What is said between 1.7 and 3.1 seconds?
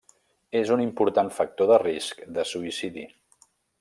de risc de suïcidi.